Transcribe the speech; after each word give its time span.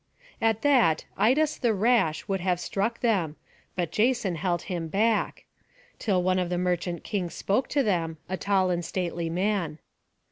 At 0.41 0.63
that 0.63 1.05
Idas 1.15 1.59
the 1.59 1.75
rash 1.75 2.27
would 2.27 2.41
have 2.41 2.59
struck 2.59 3.01
them; 3.01 3.35
but 3.75 3.91
Jason 3.91 4.33
held 4.33 4.63
him 4.63 4.87
back, 4.87 5.45
till 5.99 6.23
one 6.23 6.39
of 6.39 6.49
the 6.49 6.57
merchant 6.57 7.03
kings 7.03 7.35
spoke 7.35 7.67
to 7.67 7.83
them, 7.83 8.17
a 8.27 8.35
tall 8.35 8.71
and 8.71 8.83
stately 8.83 9.29
man. 9.29 9.77